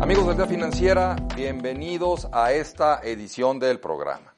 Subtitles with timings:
[0.00, 4.34] Amigos de Día Financiera, bienvenidos a esta edición del programa.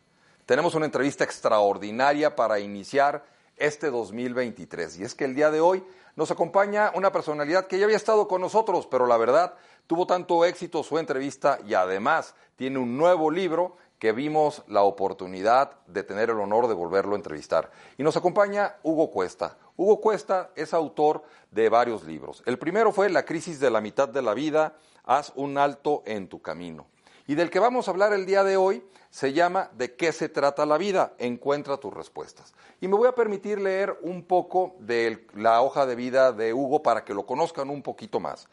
[0.47, 3.25] Tenemos una entrevista extraordinaria para iniciar
[3.57, 5.85] este 2023 y es que el día de hoy
[6.17, 9.55] nos acompaña una personalidad que ya había estado con nosotros, pero la verdad
[9.87, 15.73] tuvo tanto éxito su entrevista y además tiene un nuevo libro que vimos la oportunidad
[15.87, 17.71] de tener el honor de volverlo a entrevistar.
[17.97, 19.57] Y nos acompaña Hugo Cuesta.
[19.77, 22.43] Hugo Cuesta es autor de varios libros.
[22.47, 26.29] El primero fue La crisis de la mitad de la vida, haz un alto en
[26.29, 26.87] tu camino.
[27.29, 30.29] Y del que vamos a hablar el día de hoy se llama ¿De qué se
[30.29, 31.15] trata la vida?
[31.19, 32.55] Encuentra tus respuestas.
[32.81, 36.83] Y me voy a permitir leer un poco de la hoja de vida de Hugo
[36.83, 38.49] para que lo conozcan un poquito más.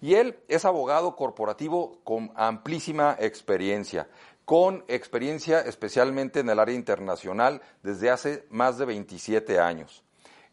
[0.00, 4.08] Y él es abogado corporativo con amplísima experiencia
[4.48, 10.02] con experiencia especialmente en el área internacional desde hace más de 27 años.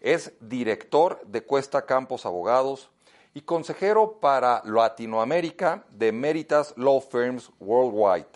[0.01, 2.89] Es director de Cuesta Campos Abogados
[3.33, 8.27] y consejero para Latinoamérica de Meritas Law Firms Worldwide,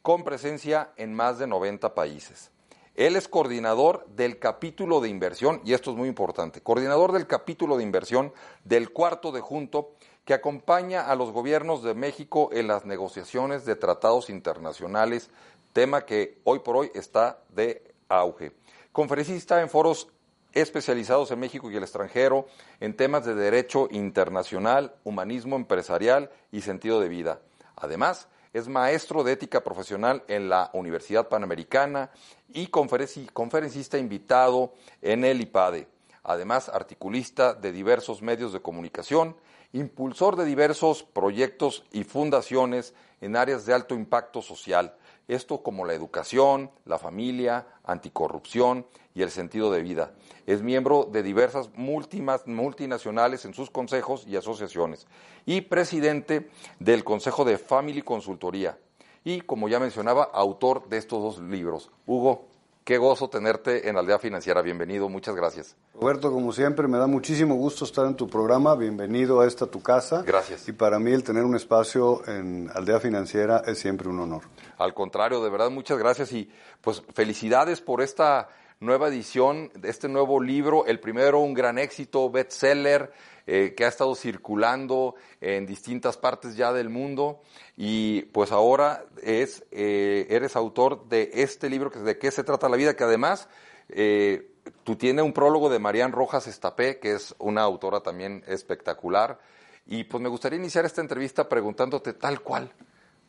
[0.00, 2.52] con presencia en más de 90 países.
[2.94, 7.76] Él es coordinador del capítulo de inversión, y esto es muy importante, coordinador del capítulo
[7.76, 9.90] de inversión del cuarto de junto
[10.24, 15.30] que acompaña a los gobiernos de México en las negociaciones de tratados internacionales,
[15.72, 18.52] tema que hoy por hoy está de auge.
[18.92, 20.08] Conferencista en foros
[20.52, 22.46] especializados en México y el extranjero
[22.80, 27.40] en temas de derecho internacional, humanismo empresarial y sentido de vida.
[27.76, 32.10] Además, es maestro de ética profesional en la Universidad Panamericana
[32.48, 35.86] y conferencista invitado en el IPADE.
[36.24, 39.36] Además, articulista de diversos medios de comunicación,
[39.72, 44.94] impulsor de diversos proyectos y fundaciones en áreas de alto impacto social,
[45.28, 50.12] esto como la educación, la familia, anticorrupción y el sentido de vida.
[50.46, 55.06] Es miembro de diversas multinacionales en sus consejos y asociaciones
[55.46, 58.78] y presidente del Consejo de Family Consultoría
[59.22, 61.90] y, como ya mencionaba, autor de estos dos libros.
[62.06, 62.49] Hugo,
[62.90, 64.62] Qué gozo tenerte en Aldea Financiera.
[64.62, 65.76] Bienvenido, muchas gracias.
[65.94, 68.74] Roberto, como siempre, me da muchísimo gusto estar en tu programa.
[68.74, 70.24] Bienvenido a esta tu casa.
[70.26, 70.68] Gracias.
[70.68, 74.42] Y para mí el tener un espacio en Aldea Financiera es siempre un honor.
[74.76, 76.50] Al contrario, de verdad, muchas gracias y
[76.80, 78.48] pues felicidades por esta
[78.80, 80.84] nueva edición de este nuevo libro.
[80.84, 83.12] El primero, un gran éxito, bestseller,
[83.52, 87.40] eh, que ha estado circulando en distintas partes ya del mundo.
[87.76, 92.68] Y pues ahora es, eh, eres autor de este libro, que de qué se trata
[92.68, 93.48] la vida, que además
[93.88, 94.52] eh,
[94.84, 99.40] tú tienes un prólogo de Marian Rojas Estapé, que es una autora también espectacular.
[99.84, 102.70] Y pues me gustaría iniciar esta entrevista preguntándote tal cual,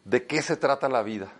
[0.05, 1.31] ¿de qué se trata la vida?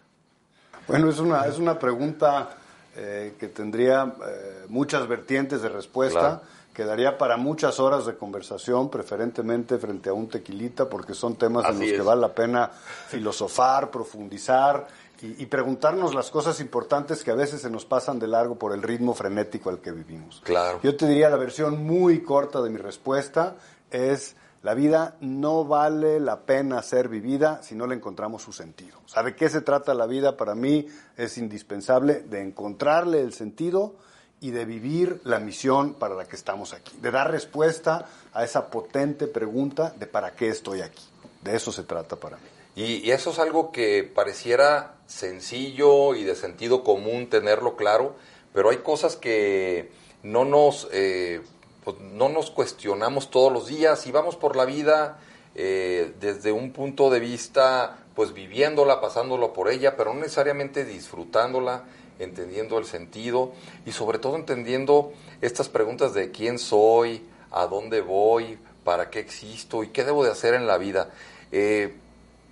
[0.87, 2.57] Bueno, es una, es una pregunta
[2.95, 6.41] eh, que tendría eh, muchas vertientes de respuesta.
[6.73, 11.79] Quedaría para muchas horas de conversación, preferentemente frente a un tequilita, porque son temas en
[11.79, 12.71] los que vale la pena
[13.07, 14.87] filosofar, profundizar
[15.21, 18.81] y, preguntarnos las cosas importantes que a veces se nos pasan de largo por el
[18.81, 20.41] ritmo frenético al que vivimos.
[20.43, 20.79] Claro.
[20.81, 23.55] Yo te diría la versión muy corta de mi respuesta
[23.91, 28.99] es la vida no vale la pena ser vivida si no le encontramos su sentido.
[29.05, 30.37] ¿Sabe qué se trata la vida?
[30.37, 30.87] Para mí
[31.17, 33.95] es indispensable de encontrarle el sentido
[34.41, 38.69] y de vivir la misión para la que estamos aquí, de dar respuesta a esa
[38.69, 41.03] potente pregunta de para qué estoy aquí.
[41.44, 42.44] De eso se trata para mí.
[42.75, 48.16] Y, eso es algo que pareciera sencillo y de sentido común tenerlo claro,
[48.53, 49.91] pero hay cosas que
[50.24, 50.90] no nos...
[50.91, 51.41] Eh,
[51.84, 55.20] pues, no nos cuestionamos todos los días y vamos por la vida
[55.55, 61.85] eh, desde un punto de vista, pues viviéndola, pasándolo por ella, pero no necesariamente disfrutándola,
[62.23, 63.52] entendiendo el sentido
[63.85, 69.84] y sobre todo entendiendo estas preguntas de quién soy, a dónde voy, para qué existo
[69.84, 71.09] y qué debo de hacer en la vida.
[71.52, 71.96] Eh,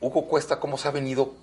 [0.02, 1.34] Hugo Cuesta, ¿cómo se ha venido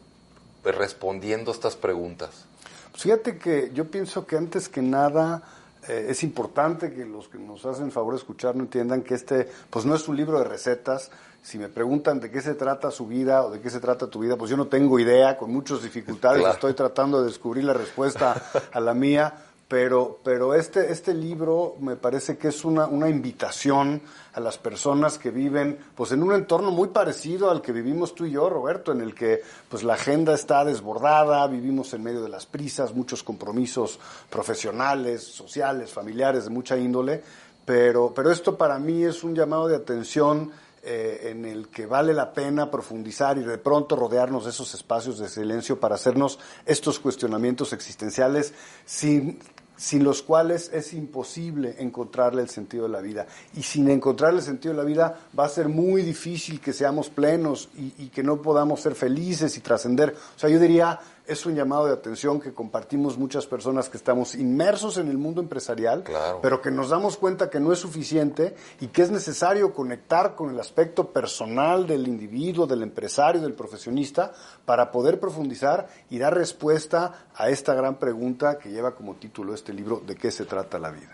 [0.64, 2.46] respondiendo estas preguntas?
[2.94, 5.42] Fíjate que yo pienso que antes que nada
[5.88, 9.48] eh, es importante que los que nos hacen favor de escuchar no entiendan que este,
[9.70, 11.10] pues no es un libro de recetas.
[11.46, 14.18] Si me preguntan de qué se trata su vida o de qué se trata tu
[14.18, 18.50] vida, pues yo no tengo idea, con muchas dificultades estoy tratando de descubrir la respuesta
[18.72, 19.32] a la mía,
[19.68, 24.02] pero, pero este, este libro me parece que es una, una invitación
[24.32, 28.24] a las personas que viven pues en un entorno muy parecido al que vivimos tú
[28.24, 32.28] y yo, Roberto, en el que pues la agenda está desbordada, vivimos en medio de
[32.28, 34.00] las prisas, muchos compromisos
[34.30, 37.22] profesionales, sociales, familiares de mucha índole,
[37.64, 40.50] pero, pero esto para mí es un llamado de atención
[40.88, 45.18] eh, en el que vale la pena profundizar y de pronto rodearnos de esos espacios
[45.18, 48.54] de silencio para hacernos estos cuestionamientos existenciales
[48.84, 49.40] sin,
[49.76, 53.26] sin los cuales es imposible encontrarle el sentido de la vida.
[53.56, 57.10] Y sin encontrarle el sentido de la vida va a ser muy difícil que seamos
[57.10, 60.14] plenos y, y que no podamos ser felices y trascender.
[60.36, 64.34] O sea, yo diría, es un llamado de atención que compartimos muchas personas que estamos
[64.34, 66.04] inmersos en el mundo empresarial,
[66.40, 70.50] pero que nos damos cuenta que no es suficiente y que es necesario conectar con
[70.50, 74.32] el aspecto personal del individuo, del empresario, del profesionista,
[74.64, 79.72] para poder profundizar y dar respuesta a esta gran pregunta que lleva como título este
[79.72, 81.12] libro, ¿de qué se trata la vida?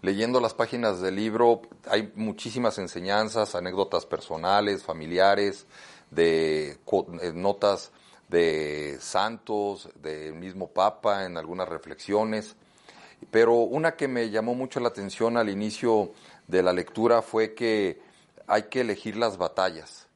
[0.00, 5.66] Leyendo las páginas del libro hay muchísimas enseñanzas, anécdotas personales, familiares,
[6.10, 7.90] de eh, notas
[8.28, 12.56] de santos, del mismo Papa en algunas reflexiones.
[13.30, 16.12] Pero una que me llamó mucho la atención al inicio
[16.46, 18.00] de la lectura fue que
[18.46, 20.06] hay que elegir las batallas,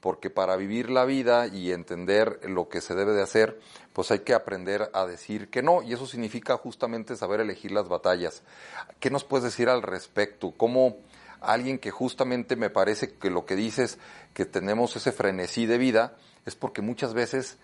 [0.00, 3.60] porque para vivir la vida y entender lo que se debe de hacer,
[3.92, 7.88] pues hay que aprender a decir que no, y eso significa justamente saber elegir las
[7.88, 8.42] batallas.
[8.98, 10.52] ¿Qué nos puedes decir al respecto?
[10.56, 10.96] ¿Cómo
[11.40, 13.98] alguien que justamente me parece que lo que dices,
[14.34, 16.16] que tenemos ese frenesí de vida,
[16.46, 17.58] es porque muchas veces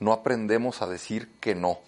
[0.00, 1.78] no aprendemos a decir que no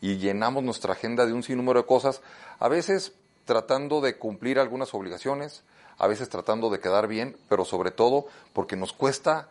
[0.00, 2.22] y llenamos nuestra agenda de un sinnúmero de cosas,
[2.58, 3.12] a veces
[3.44, 5.62] tratando de cumplir algunas obligaciones,
[5.98, 9.50] a veces tratando de quedar bien, pero sobre todo porque nos cuesta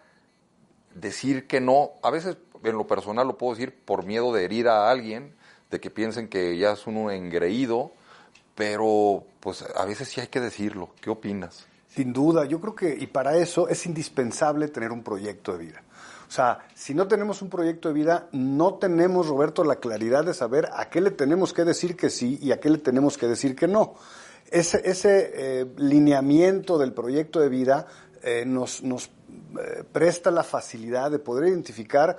[0.96, 4.68] decir que no, a veces en lo personal lo puedo decir por miedo de herir
[4.68, 5.36] a alguien,
[5.70, 7.92] de que piensen que ya es un engreído,
[8.56, 10.90] pero pues a veces sí hay que decirlo.
[11.02, 11.68] ¿Qué opinas?
[11.88, 15.84] Sin duda, yo creo que, y para eso es indispensable tener un proyecto de vida.
[16.30, 20.36] O sea, si no tenemos un proyecto de vida, no tenemos, Roberto, la claridad de
[20.36, 23.28] saber a qué le tenemos que decir que sí y a qué le tenemos que
[23.28, 23.96] decir que no.
[24.52, 27.88] Ese, ese eh, lineamiento del proyecto de vida
[28.22, 32.18] eh, nos, nos eh, presta la facilidad de poder identificar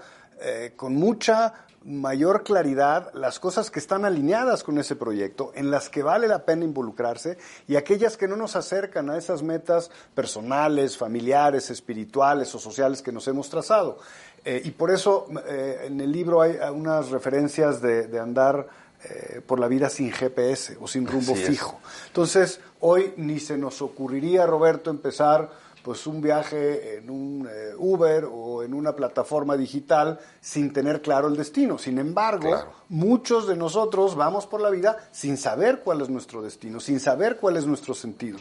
[0.74, 1.52] con mucha
[1.84, 6.44] mayor claridad las cosas que están alineadas con ese proyecto, en las que vale la
[6.44, 7.38] pena involucrarse
[7.68, 13.12] y aquellas que no nos acercan a esas metas personales, familiares, espirituales o sociales que
[13.12, 13.98] nos hemos trazado.
[14.44, 18.68] Eh, y por eso eh, en el libro hay unas referencias de, andar
[19.04, 21.80] eh, por la vida sin GPS o sin rumbo fijo.
[22.08, 25.50] Entonces, hoy ni se nos ocurriría, Roberto, empezar
[25.82, 31.28] pues un viaje en un eh, Uber o en una plataforma digital sin tener claro
[31.28, 31.78] el destino.
[31.78, 32.50] Sin embargo,
[32.88, 37.36] muchos de nosotros vamos por la vida sin saber cuál es nuestro destino, sin saber
[37.36, 38.38] cuál es nuestro sentido.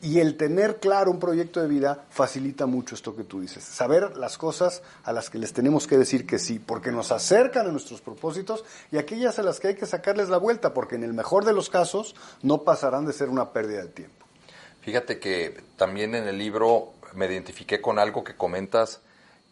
[0.00, 4.16] Y el tener claro un proyecto de vida facilita mucho esto que tú dices, saber
[4.16, 7.72] las cosas a las que les tenemos que decir que sí, porque nos acercan a
[7.72, 11.14] nuestros propósitos y aquellas a las que hay que sacarles la vuelta, porque en el
[11.14, 14.21] mejor de los casos no pasarán de ser una pérdida de tiempo.
[14.82, 19.00] Fíjate que también en el libro me identifiqué con algo que comentas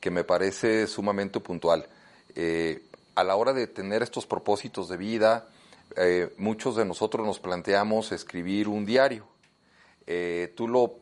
[0.00, 1.87] que me parece sumamente puntual.
[2.35, 2.82] Eh,
[3.15, 5.47] a la hora de tener estos propósitos de vida,
[5.97, 9.25] eh, muchos de nosotros nos planteamos escribir un diario.
[10.09, 10.97] Eh, tú lo,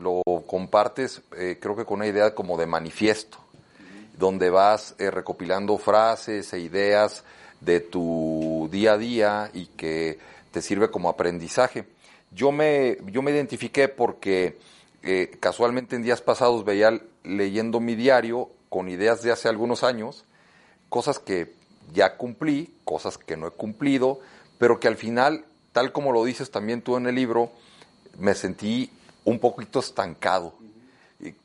[0.00, 3.38] lo compartes, creo que con una idea como de manifiesto,
[4.18, 7.22] donde vas recopilando frases e ideas
[7.60, 10.18] de tu día a día y que
[10.50, 11.84] te sirve como aprendizaje.
[12.34, 14.58] Yo me, yo me identifiqué porque
[15.02, 20.24] eh, casualmente en días pasados veía leyendo mi diario con ideas de hace algunos años,
[20.88, 21.52] cosas que
[21.92, 24.20] ya cumplí, cosas que no he cumplido,
[24.58, 27.50] pero que al final, tal como lo dices también tú en el libro,
[28.18, 28.90] me sentí
[29.24, 30.54] un poquito estancado.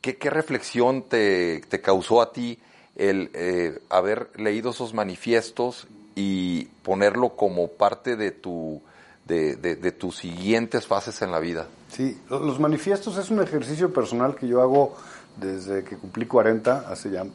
[0.02, 2.60] ¿Qué, qué reflexión te, te, causó a ti
[2.96, 8.82] el eh, haber leído esos manifiestos y ponerlo como parte de tu
[9.28, 11.68] de, tus siguientes fases en la vida.
[11.90, 14.96] Sí, los manifiestos es un ejercicio personal que yo hago
[15.36, 17.26] desde que cumplí 40, hace ya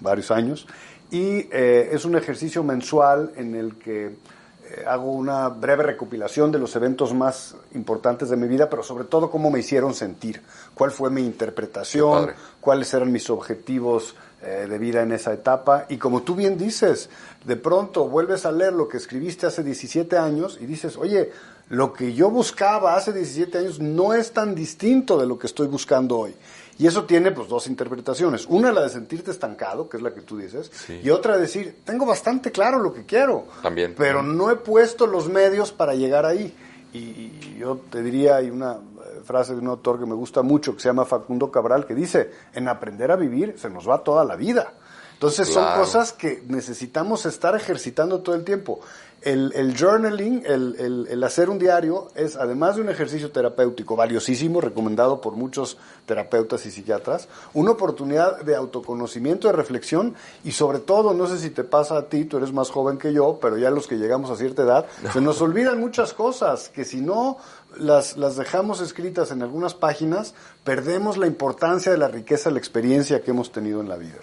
[0.00, 0.66] varios años,
[1.10, 6.58] y eh, es un ejercicio mensual en el que eh, hago una breve recopilación de
[6.58, 10.42] los eventos más importantes de mi vida, pero sobre todo cómo me hicieron sentir,
[10.74, 12.30] cuál fue mi interpretación,
[12.60, 15.86] cuáles eran mis objetivos eh, de vida en esa etapa.
[15.88, 17.10] Y como tú bien dices,
[17.44, 21.30] de pronto vuelves a leer lo que escribiste hace 17 años y dices, oye,
[21.68, 25.68] lo que yo buscaba hace 17 años no es tan distinto de lo que estoy
[25.68, 26.34] buscando hoy.
[26.78, 28.46] Y eso tiene pues dos interpretaciones.
[28.48, 30.98] Una la de sentirte estancado, que es la que tú dices, Sí.
[31.04, 33.94] y otra decir, tengo bastante claro lo que quiero, También.
[33.96, 36.54] pero no he puesto los medios para llegar ahí.
[36.94, 38.78] Y, y yo te diría, hay una
[39.20, 42.30] frase de un autor que me gusta mucho, que se llama Facundo Cabral, que dice,
[42.54, 44.72] en aprender a vivir se nos va toda la vida.
[45.14, 48.80] Entonces son cosas que necesitamos estar ejercitando todo el tiempo.
[49.22, 53.94] El, el journaling, el, el- el hacer un diario, es además de un ejercicio terapéutico
[53.94, 60.78] valiosísimo, recomendado por muchos terapeutas y psiquiatras, una oportunidad de autoconocimiento, de reflexión y sobre
[60.78, 63.58] todo, no sé si te pasa a ti, tú eres más joven que yo, pero
[63.58, 67.36] ya los que llegamos a cierta edad, se nos olvidan muchas cosas que si no
[67.76, 70.34] las, las dejamos escritas en algunas páginas,
[70.64, 74.18] perdemos la importancia de la riqueza de la experiencia que hemos tenido en la vida.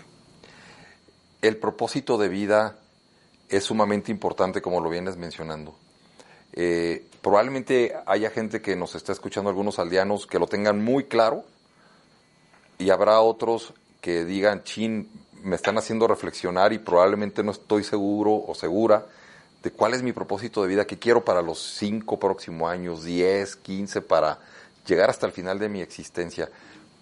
[1.42, 2.78] El propósito de vida
[3.50, 5.76] es sumamente importante, como lo vienes mencionando.
[6.54, 11.44] Eh, probablemente haya gente que nos está escuchando, algunos aldeanos, que lo tengan muy claro,
[12.78, 15.10] y habrá otros que digan, chin,
[15.44, 19.06] me están haciendo reflexionar y probablemente no estoy seguro o segura
[19.68, 23.58] de cuál es mi propósito de vida, que quiero para los cinco próximos años, 10,
[23.58, 24.40] 15, para
[24.86, 26.50] llegar hasta el final de mi existencia.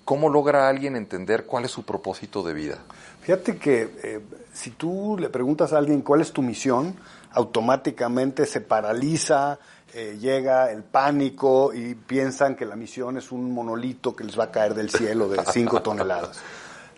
[0.04, 2.80] ¿Cómo logra alguien entender cuál es su propósito de vida?
[3.22, 4.20] Fíjate que eh,
[4.52, 6.96] si tú le preguntas a alguien cuál es tu misión,
[7.34, 9.60] automáticamente se paraliza,
[9.94, 14.46] eh, llega el pánico y piensan que la misión es un monolito que les va
[14.46, 16.42] a caer del cielo de 5 toneladas.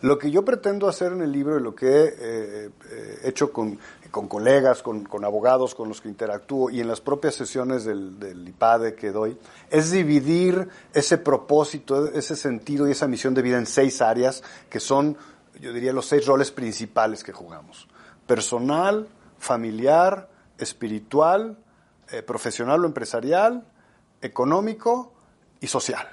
[0.02, 2.70] Lo que yo pretendo hacer en el libro y lo que he eh,
[3.24, 3.80] hecho con,
[4.12, 8.20] con colegas, con, con abogados con los que interactúo y en las propias sesiones del,
[8.20, 9.38] del IPADE que doy,
[9.70, 14.80] es dividir ese propósito, ese sentido y esa misión de vida en seis áreas que
[14.80, 15.18] son,
[15.60, 17.88] yo diría, los seis roles principales que jugamos.
[18.26, 21.58] Personal, familiar, espiritual,
[22.12, 23.66] eh, profesional o empresarial,
[24.22, 25.14] económico
[25.60, 26.08] y social.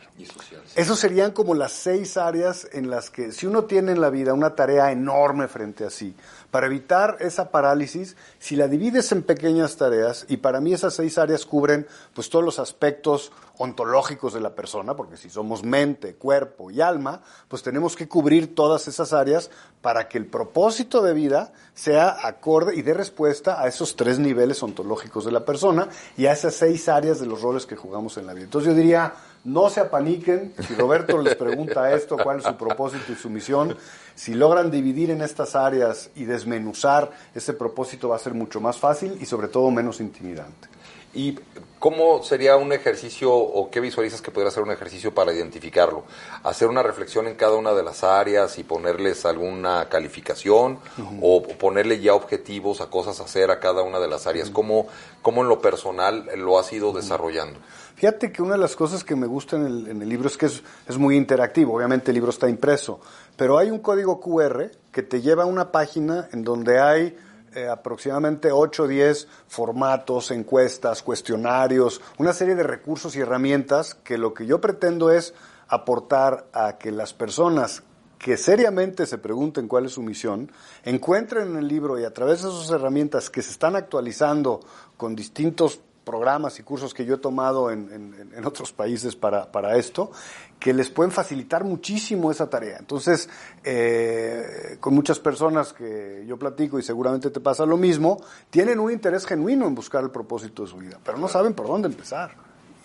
[0.76, 4.32] Esos serían como las seis áreas en las que si uno tiene en la vida
[4.32, 6.14] una tarea enorme frente a sí,
[6.54, 11.18] para evitar esa parálisis, si la divides en pequeñas tareas, y para mí esas seis
[11.18, 11.84] áreas cubren
[12.14, 17.22] pues todos los aspectos ontológicos de la persona, porque si somos mente, cuerpo y alma,
[17.48, 22.76] pues tenemos que cubrir todas esas áreas para que el propósito de vida sea acorde
[22.76, 26.88] y dé respuesta a esos tres niveles ontológicos de la persona y a esas seis
[26.88, 28.44] áreas de los roles que jugamos en la vida.
[28.44, 29.12] Entonces yo diría,
[29.44, 33.76] no se apaniquen, si Roberto les pregunta esto, cuál es su propósito y su misión,
[34.14, 38.76] si logran dividir en estas áreas y desmenuzar ese propósito va a ser mucho más
[38.76, 40.68] fácil y sobre todo menos intimidante.
[41.16, 41.38] ¿Y
[41.78, 46.02] cómo sería un ejercicio o qué visualizas que podría ser un ejercicio para identificarlo?
[46.42, 50.80] ¿Hacer una reflexión en cada una de las áreas y ponerles alguna calificación
[51.22, 54.50] o ponerle ya objetivos a cosas a hacer a cada una de las áreas?
[54.50, 54.88] ¿Cómo,
[55.22, 57.60] cómo en lo personal lo has ido desarrollando?
[57.96, 60.62] Fíjate que una de las cosas que me gusta en el, libro es que es,
[60.86, 63.00] es muy interactivo, obviamente el libro está impreso,
[63.36, 67.16] pero hay un código QR que te lleva a una página en donde hay
[67.54, 74.18] eh, aproximadamente 8 o 10 formatos, encuestas, cuestionarios, una serie de recursos y herramientas que
[74.18, 75.34] lo que yo pretendo es
[75.68, 77.84] aportar a que las personas
[78.18, 80.50] que seriamente se pregunten cuál es su misión,
[80.82, 84.58] encuentren en el libro y a través de esas herramientas que se están actualizando
[84.96, 90.10] con distintos programas y cursos que yo he tomado en, otros países para, para esto,
[90.58, 92.76] que les pueden facilitar muchísimo esa tarea.
[92.78, 93.28] Entonces,
[93.64, 98.90] eh, con muchas personas que yo platico y seguramente te pasa lo mismo, tienen un
[98.90, 102.36] interés genuino en buscar el propósito de su vida, pero no saben por dónde empezar.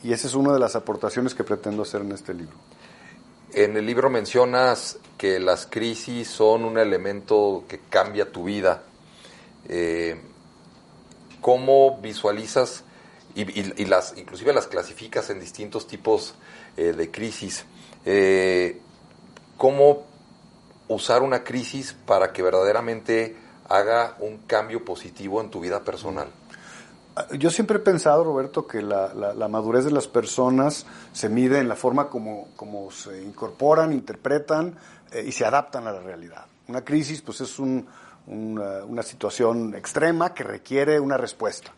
[0.04, 2.56] Y esa es una de las aportaciones que pretendo hacer en este libro.
[3.54, 8.84] En el libro mencionas que las crisis son un elemento que cambia tu vida.
[9.68, 10.22] Eh,
[11.42, 12.84] ¿Cómo visualizas
[13.36, 13.42] y,
[13.82, 16.36] y- las, inclusive las clasificas en distintos tipos
[16.78, 17.66] eh, de crisis?
[18.06, 18.80] Eh,
[19.58, 20.06] ¿Cómo
[20.88, 23.36] usar una crisis para que verdaderamente
[23.68, 26.28] haga un cambio positivo en tu vida personal?
[27.38, 31.60] Yo siempre he pensado, Roberto, que la, la- la madurez de las personas se mide
[31.60, 34.76] en la forma como, como se incorporan, interpretan
[35.12, 36.46] eh, y se adaptan a la realidad.
[36.68, 37.88] Una crisis, pues, es un-
[38.28, 41.74] una, una situación extrema que requiere una respuesta.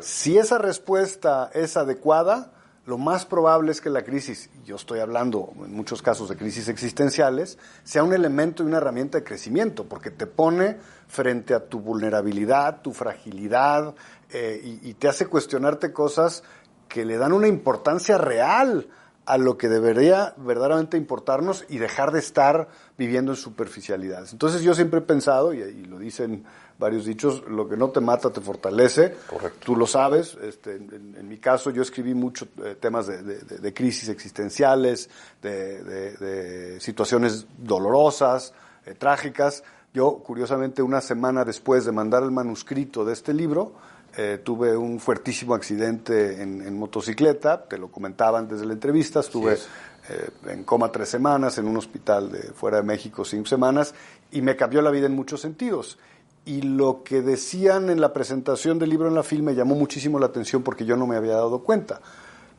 [0.00, 2.52] Si esa respuesta es adecuada,
[2.86, 6.68] lo más probable es que la crisis, yo estoy hablando en muchos casos de crisis
[6.68, 11.80] existenciales, sea un elemento y una herramienta de crecimiento, porque te pone frente a tu
[11.80, 13.94] vulnerabilidad, tu fragilidad,
[14.32, 16.42] eh, y, te hace cuestionarte cosas
[16.88, 18.88] que le dan una importancia real
[19.26, 24.32] a lo que debería verdaderamente importarnos y dejar de estar viviendo en superficialidades.
[24.32, 26.44] Entonces yo siempre he pensado, y lo dicen
[26.80, 29.14] varios dichos, lo que no te mata te fortalece.
[29.28, 29.58] Correcto.
[29.64, 30.36] Tú lo sabes.
[30.42, 34.08] Este, en, en mi caso, yo escribí muchos eh, temas de, de- de- de crisis
[34.08, 35.08] existenciales,
[35.40, 38.52] de, situaciones dolorosas,
[38.86, 39.62] eh, trágicas.
[39.92, 43.72] Yo, curiosamente, una semana después de mandar el manuscrito de este libro,
[44.16, 49.20] eh, tuve un fuertísimo accidente en, en motocicleta, te lo comentaba antes de la entrevista,
[49.20, 49.68] estuve es.
[50.08, 53.94] eh, en coma tres semanas, en un hospital de fuera de México cinco semanas,
[54.32, 55.98] y me cambió la vida en muchos sentidos.
[56.44, 60.18] Y lo que decían en la presentación del libro en la film me llamó muchísimo
[60.18, 62.00] la atención porque yo no me había dado cuenta.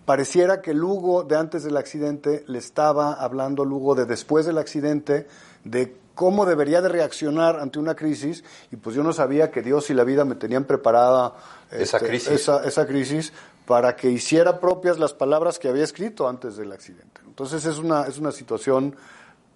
[0.06, 4.58] Pareciera que Lugo de antes del accidente le estaba hablando a Lugo de después del
[4.58, 5.28] accidente,
[5.64, 9.90] de cómo debería de reaccionar ante una crisis, y pues yo no sabía que Dios
[9.90, 11.34] y la vida me tenían preparada
[11.72, 12.32] Esa este, crisis.
[12.32, 13.32] esa, esa crisis
[13.66, 17.22] para que hiciera propias las palabras que había escrito antes del accidente.
[17.26, 18.96] Entonces es una, es una situación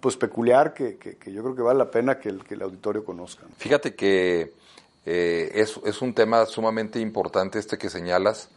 [0.00, 2.62] pues peculiar que, que- que yo creo que vale la pena que el, que el
[2.62, 3.44] auditorio conozca.
[3.58, 4.52] Fíjate que
[5.04, 8.48] eh, es, es un tema sumamente importante este que señalas.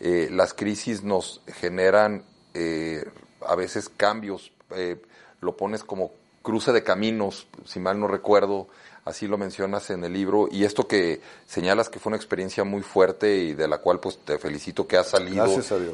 [0.00, 3.04] Eh, las crisis nos generan eh,
[3.46, 4.52] a veces cambios.
[4.70, 4.96] eh,
[5.42, 8.68] lo pones como cruce de caminos, si mal no recuerdo,
[9.06, 10.48] así lo mencionas en el libro.
[10.50, 14.18] Y esto que señalas que fue una experiencia muy fuerte y de la cual pues
[14.24, 15.44] te felicito que has salido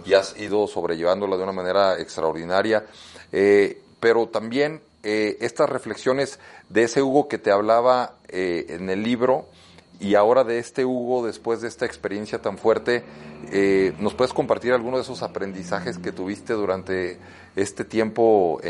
[0.05, 2.87] y has ido sobrellevándola de una manera extraordinaria.
[3.33, 9.03] Eh, pero también eh, estas reflexiones de ese Hugo que te hablaba eh, en el
[9.03, 9.47] libro
[10.01, 13.05] y ahora de este Hugo después de esta experiencia tan fuerte,
[13.53, 17.19] eh, ¿nos puedes compartir alguno de esos aprendizajes que tuviste durante
[17.55, 18.61] este tiempo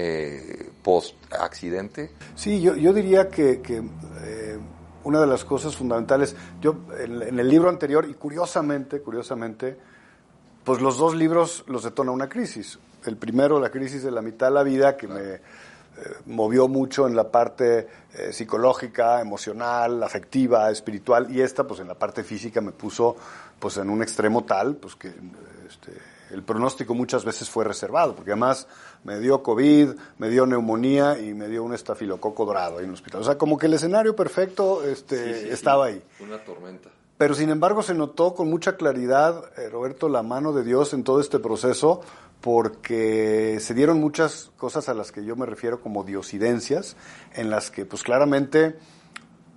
[0.83, 2.11] post-accidente?
[2.35, 3.83] Sí, yo, yo diría que, que,
[5.02, 9.78] una de las cosas fundamentales, yo en, en el libro anterior, y curiosamente, curiosamente,
[10.64, 12.78] pues los dos libros los detona una crisis.
[13.06, 15.40] El primero, la crisis de la mitad de la vida, que me eh,
[16.26, 21.94] movió mucho en la parte eh, psicológica, emocional, afectiva, espiritual, y esta, pues en la
[21.94, 23.16] parte física, me puso
[23.58, 25.08] pues en un extremo tal, pues que
[25.66, 25.92] este,
[26.30, 28.66] el pronóstico muchas veces fue reservado, porque además
[29.04, 32.94] me dio COVID, me dio neumonía y me dio un estafilococo dorado ahí en el
[32.94, 33.20] hospital.
[33.22, 36.02] O sea, como que el escenario perfecto este, estaba ahí.
[36.20, 36.90] Una tormenta.
[37.18, 41.02] Pero sin embargo se notó con mucha claridad, eh, Roberto, la mano de Dios en
[41.02, 42.02] todo este proceso,
[42.42, 46.97] porque se dieron muchas cosas a las que yo me refiero como diosidencias,
[47.34, 48.76] en las que pues claramente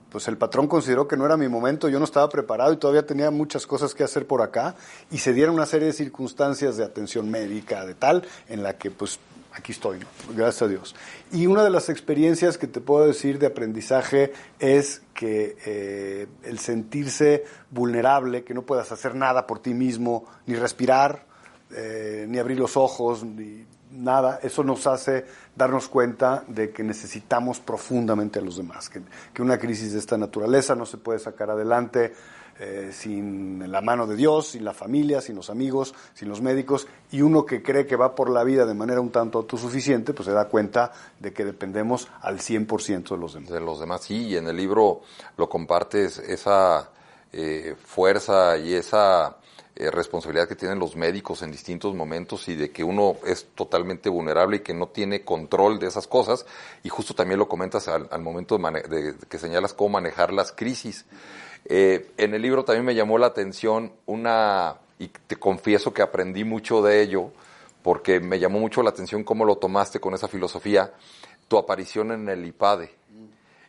[0.10, 3.06] pues el patrón consideró que no era mi momento, yo no estaba preparado y todavía
[3.06, 4.76] tenía muchas cosas que hacer por acá,
[5.12, 8.90] y se dieron una serie de circunstancias de atención médica, de tal, en la que
[8.90, 9.20] pues
[9.60, 10.08] aquí estoy, ¿no?
[10.36, 10.96] gracias a Dios.
[11.32, 16.60] Y una de las experiencias que te puedo decir de aprendizaje es que eh, el
[16.60, 21.26] sentirse vulnerable, que no puedas hacer nada por ti mismo, ni respirar,
[21.72, 27.60] eh, ni abrir los ojos, ni nada, eso nos hace darnos cuenta de que necesitamos
[27.60, 29.02] profundamente a los demás, que,
[29.34, 32.14] que una crisis de esta naturaleza no se puede sacar adelante
[32.60, 36.88] eh, sin la mano de Dios, sin la familia, sin los amigos, sin los médicos,
[37.12, 40.26] y uno que cree que va por la vida de manera un tanto autosuficiente, pues
[40.28, 43.50] se da cuenta de que dependemos al 100% de los demás.
[43.50, 44.02] de los demás.
[44.04, 45.02] Sí, y en el libro
[45.38, 46.90] lo compartes esa
[47.32, 49.38] eh, fuerza y esa
[49.76, 54.10] eh, responsabilidad que tienen los médicos en distintos momentos y de que uno es totalmente
[54.10, 56.46] vulnerable y que no tiene control de esas cosas.
[56.84, 60.52] Y justo también lo comentas al, al momento de, de- que señalas cómo manejar las
[60.52, 61.06] crisis.
[61.66, 66.44] Eh, en el libro también me llamó la atención una, y te confieso que aprendí
[66.44, 67.32] mucho de ello,
[67.84, 70.94] porque me llamó mucho la atención cómo lo tomaste con esa filosofía,
[71.48, 72.92] tu aparición en el IPADE,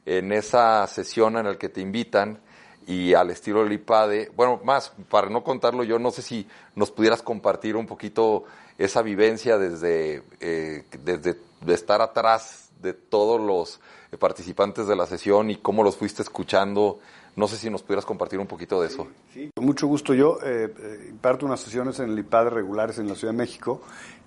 [0.07, 2.40] en esa sesión en la que te invitan
[2.87, 6.90] y al estilo del IPADE, bueno, más, para no contarlo yo, no sé si nos
[6.90, 8.44] pudieras compartir un poquito
[8.79, 13.81] esa vivencia desde, eh, desde de estar atrás de todos los
[14.18, 16.98] participantes de la sesión y cómo los fuiste escuchando.
[17.36, 19.06] No sé si nos pudieras compartir un poquito de eso.
[19.32, 20.12] Sí, con mucho gusto.
[20.14, 23.80] Yo eh, eh, imparto unas sesiones en el IPADE regulares en la Ciudad de México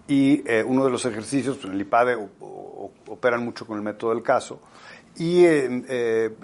[0.08, 1.82] y eh, uno de los ejercicios, pues en el
[2.16, 4.60] o- o- operan mucho con el método del caso
[5.16, 6.36] y eh,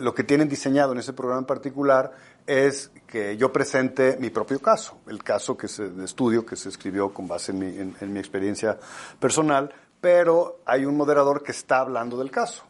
[0.00, 2.12] lo que tienen diseñado en ese programa en particular
[2.46, 6.68] es que yo presente mi propio caso, el caso que se, de estudio que se
[6.68, 8.78] escribió con base en mi, en- en mi experiencia
[9.18, 12.64] personal, pero hay un moderador que está hablando del caso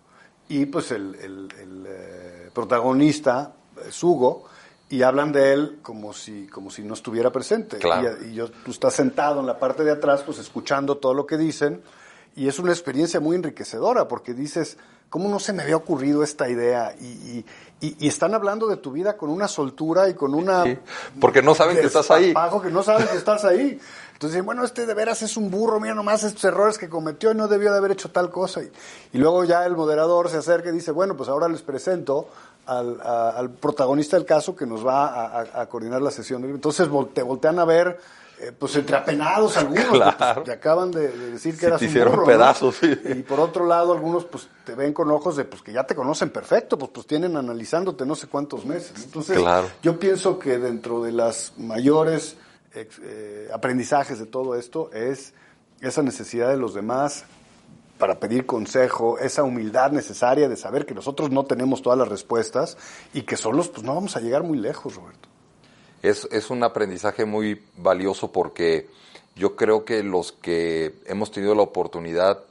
[0.61, 3.53] y pues el, el- el, eh, protagonista
[3.88, 4.45] es Hugo
[4.91, 8.17] y hablan de él como si como si no estuviera presente Claro.
[8.25, 11.25] y, y yo tú estás sentado en la parte de atrás pues escuchando todo lo
[11.27, 11.81] que dicen
[12.37, 14.79] y es una experiencia muy enriquecedora porque dices,
[15.12, 16.94] ¿cómo no se me había ocurrido esta idea?
[16.98, 17.44] Y,
[17.83, 20.64] y, y están hablando de tu vida con una soltura y con una...
[20.64, 20.79] Sí,
[21.20, 22.33] porque no saben que estás ahí.
[22.62, 23.79] que no saben que estás ahí.
[24.14, 27.35] Entonces, bueno, este de veras es un burro, mira nomás estos errores que cometió y
[27.35, 28.62] no debió de haber hecho tal cosa.
[28.62, 28.72] Y,
[29.12, 32.31] y luego ya el moderador se acerca y dice, bueno, pues ahora les presento
[32.64, 36.42] al, a, al protagonista del caso que nos va a, a, coordinar la sesión.
[36.44, 37.98] Entonces te voltean a ver
[38.42, 40.16] eh, pues entre apenados algunos, claro.
[40.35, 42.83] pues, te acaban de, de, decir que sí, eras te un hicieron burro, pedazos.
[42.83, 42.88] ¿no?
[42.88, 43.01] Sí.
[43.05, 45.95] Y por otro lado, algunos pues te ven con ojos de pues que ya te
[45.95, 48.93] conocen perfecto, pues pues tienen analizándote no sé cuántos meses.
[49.05, 49.69] Entonces, claro.
[49.83, 52.37] yo pienso que dentro de las mayores
[52.75, 55.35] eh, aprendizajes de todo esto es
[55.81, 57.25] esa necesidad de los demás
[57.99, 62.77] para pedir consejo, esa humildad necesaria de saber que nosotros no tenemos todas las respuestas
[63.12, 65.29] y que solos pues no vamos a llegar muy lejos, Roberto.
[66.03, 68.88] Es, es un aprendizaje muy valioso porque
[69.37, 72.43] yo creo que los que hemos tenido la oportunidad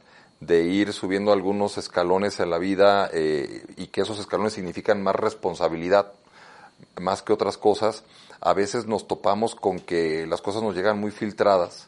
[0.42, 5.16] de ir subiendo algunos escalones en la vida eh, y que esos escalones significan más
[5.16, 6.12] responsabilidad,
[7.00, 8.04] más que otras cosas,
[8.42, 11.88] a veces nos topamos con que las cosas nos llegan muy filtradas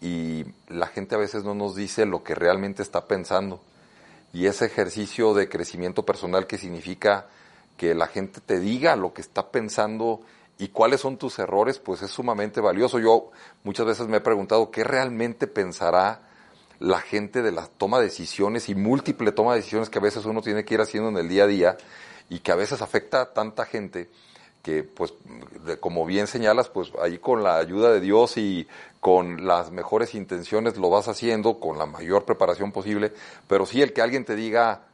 [0.00, 3.60] y la gente a veces no nos dice lo que realmente está pensando.
[4.32, 7.26] Y ese ejercicio de crecimiento personal que significa
[7.76, 10.20] que la gente te diga lo que está pensando
[10.58, 12.98] y cuáles son tus errores, pues es sumamente valioso.
[12.98, 13.30] Yo
[13.62, 16.20] muchas veces me he preguntado qué realmente pensará
[16.80, 20.24] la gente de la toma de decisiones y múltiple toma de decisiones que a veces
[20.24, 21.76] uno tiene que ir haciendo en el día a día
[22.28, 24.08] y que a veces afecta a tanta gente
[24.62, 25.12] que pues
[25.66, 28.66] de, como bien señalas pues ahí con la ayuda de Dios y
[28.98, 33.12] con las mejores intenciones lo vas haciendo con la mayor preparación posible.
[33.46, 34.86] Pero sí el que alguien te diga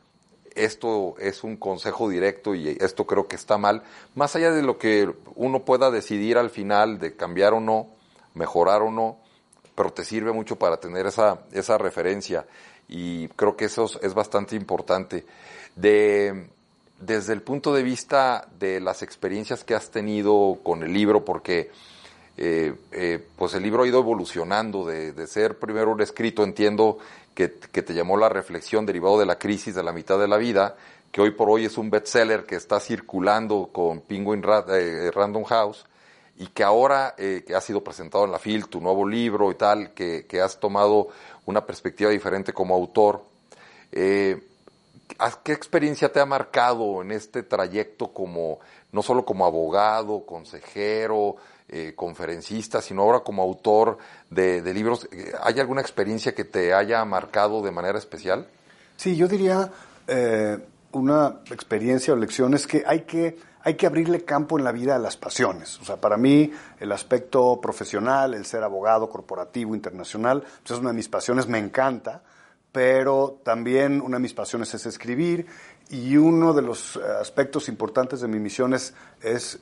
[0.57, 3.85] esto es un consejo directo y esto creo que está mal
[4.17, 7.87] más allá de lo que uno pueda decidir al final de cambiar o no
[8.35, 9.19] mejorar o no
[9.81, 12.45] pero te sirve mucho para tener esa esa referencia
[12.87, 15.25] y creo que eso es bastante importante.
[15.75, 16.51] De
[17.01, 21.71] desde el punto de vista de las experiencias que has tenido con el libro, porque
[22.37, 26.99] eh, eh, pues el libro ha ido evolucionando de, ser primero un escrito, entiendo
[27.35, 30.37] que, que, te llamó la reflexión derivado de la crisis de la mitad de la
[30.37, 30.77] vida,
[31.11, 35.87] que hoy por hoy es un bestseller que está circulando con Penguin eh, Random House
[36.41, 39.57] y que ahora eh, que ha sido presentado en la FIL, tu nuevo libro y
[39.57, 41.09] tal, que, que has tomado
[41.45, 43.23] una perspectiva diferente como autor.
[43.93, 44.41] Eh,
[45.45, 48.59] ¿Qué experiencia te ha marcado en este trayecto como,
[48.91, 51.37] no solo como abogado, consejero,
[51.69, 53.99] eh, conferencista, sino ahora como autor
[54.31, 55.11] de, de, libros?
[55.43, 58.49] ¿Hay alguna experiencia que te haya marcado de manera especial?
[58.97, 59.71] Sí, yo diría
[60.93, 64.99] una experiencia o lecciones que hay que hay que abrirle campo en la vida a
[64.99, 65.79] las pasiones.
[65.81, 70.91] O sea, para mí el aspecto profesional, el ser abogado corporativo, internacional, pues es una
[70.91, 72.23] de mis pasiones, me encanta
[72.73, 75.47] pero también una de mis pasiones es escribir
[75.91, 78.95] y uno de los aspectos importantes de mi misión es,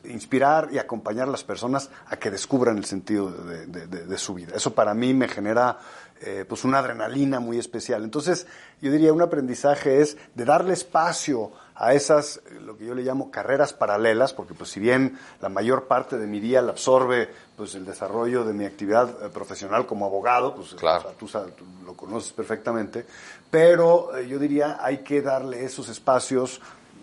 [0.05, 4.53] inspirar y acompañar a las personas a que descubran el sentido de su vida.
[4.55, 5.79] Eso para mí me genera
[6.21, 8.05] eh, pues una adrenalina muy especial.
[8.05, 8.47] Entonces,
[8.83, 13.31] yo diría un aprendizaje es de darle espacio a esas, lo que yo le llamo
[13.31, 17.77] carreras paralelas, porque pues si bien la mayor parte de mi día la absorbe pues
[17.77, 21.15] el desarrollo de mi actividad eh, profesional como abogado, pues claro.
[21.21, 23.07] o sea, tú, tú, lo conoces perfectamente,
[23.49, 26.61] pero eh, yo diría hay que darle esos espacios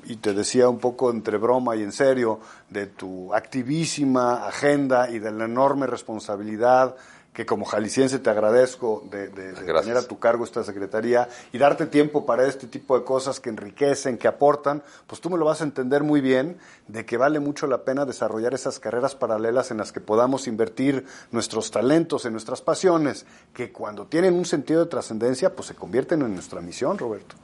[0.07, 5.19] y te decía un poco entre broma y en serio, de tu activísima agenda y
[5.19, 6.95] de la enorme responsabilidad
[7.35, 11.57] que como jalisciense te agradezco de, de, de tener a tu cargo esta secretaría y
[11.57, 15.43] darte tiempo para este tipo de cosas que enriquecen, que aportan, pues tú me lo
[15.43, 19.69] vas a entender muy bien de que vale mucho la pena desarrollar esas carreras paralelas
[19.69, 24.85] en las que podamos invertir nuestros talentos, en nuestras pasiones, que cuando tienen un sentido
[24.85, 27.35] de trascendencia, pues se convierten en nuestra misión, Roberto.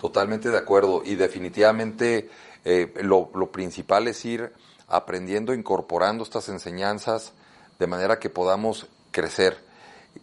[0.00, 2.30] Totalmente de acuerdo y definitivamente
[2.64, 4.52] eh, lo, lo principal es ir
[4.86, 7.32] aprendiendo, incorporando estas enseñanzas
[7.80, 9.58] de manera que podamos crecer.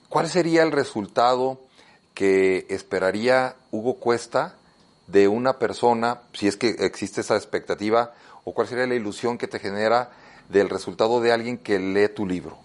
[0.10, 1.60] ¿Cuál sería el resultado
[2.14, 4.56] que esperaría Hugo Cuesta
[5.08, 9.48] de una persona, si es que existe esa expectativa, o cuál sería la ilusión que
[9.48, 10.12] te genera
[10.50, 12.58] del resultado de alguien que lee tu libro?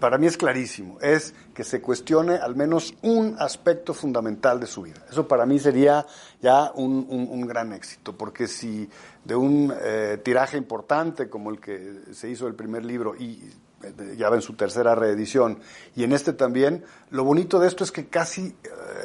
[0.00, 4.82] Para mí es clarísimo, es que se cuestione al menos un aspecto fundamental de su
[4.82, 5.02] vida.
[5.08, 6.04] Eso para mí sería
[6.42, 8.88] ya un, un, gran éxito, porque si
[9.24, 13.50] de un eh, tiraje importante como el que se hizo el primer libro y
[14.16, 15.58] ya va en su tercera reedición.
[15.96, 18.54] Y en este también, lo bonito de esto es que casi eh,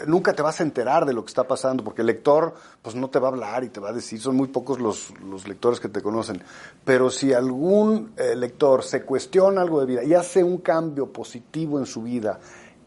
[0.08, 3.10] nunca te vas a enterar de lo que está pasando, porque el lector pues no
[3.10, 5.80] te va a hablar y te va a decir, son muy pocos los, los lectores
[5.80, 6.42] que te conocen.
[6.86, 11.80] Pero si algún eh, lector se cuestiona algo de vida y hace un cambio positivo
[11.80, 12.40] en su vida,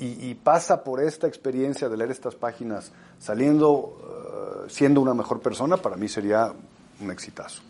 [0.05, 5.77] y, pasa por esta experiencia de leer estas páginas saliendo, eh, siendo una mejor persona,
[5.77, 6.53] para mí sería
[7.01, 7.63] un exitazo.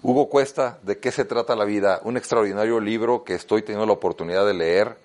[0.00, 2.00] Hugo Cuesta, ¿de qué se trata la vida?
[2.04, 4.96] Un extraordinario libro que estoy teniendo la oportunidad de leer,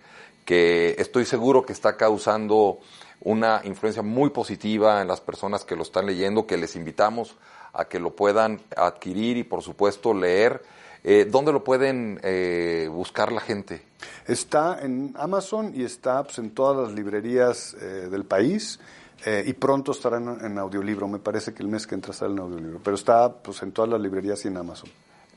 [0.45, 2.77] que estoy seguro que está causando
[3.21, 7.35] una influencia muy positiva en las personas que lo están leyendo, que les invitamos
[7.73, 10.61] a que lo puedan adquirir y por supuesto leer.
[11.03, 13.81] Eh, ¿Dónde lo pueden eh, buscar la gente?
[14.27, 18.79] Está en Amazon y está pues, en todas las librerías eh, del país.
[19.25, 21.07] Eh, y pronto estará en, audiolibro.
[21.07, 22.79] Me parece que el mes que entra sale en audiolibro.
[22.83, 24.89] Pero está pues, en todas las librerías y en Amazon.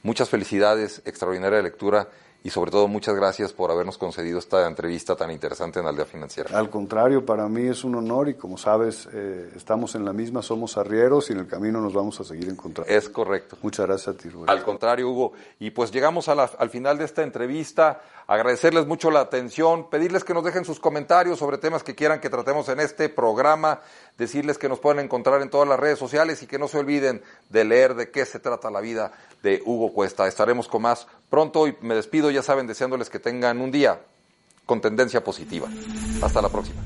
[0.03, 2.09] Muchas felicidades, extraordinaria lectura
[2.47, 6.57] y sobre todo muchas gracias por habernos concedido esta entrevista tan interesante en Aldea Financiera.
[6.57, 10.43] Al contrario, para mí es un honor y como sabes, eh, estamos en la misma,
[10.43, 12.89] somos arrieros y en el camino nos vamos a seguir encontrando.
[12.89, 13.59] Es correcto.
[13.63, 14.49] Muchas gracias a ti, Rubén.
[14.49, 15.33] Al contrario, Hugo.
[15.59, 18.01] Y pues llegamos al final de esta entrevista.
[18.29, 22.31] Agradecerles mucho la atención, pedirles que nos dejen sus comentarios sobre temas que quieran que
[22.31, 23.81] tratemos en este programa,
[24.19, 27.23] decirles que nos pueden encontrar en todas las redes sociales y que no se olviden
[27.51, 30.27] de leer de qué se trata la vida de Hugo Cuesta.
[30.27, 34.01] Estaremos con más pronto y me despido, ya saben, deseándoles que tengan un día
[34.65, 35.69] con tendencia positiva.
[36.23, 36.83] Hasta la próxima.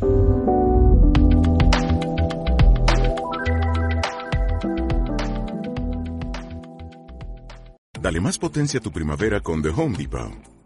[8.01, 10.50] Dale más potencia a tu primavera con The Home Depot.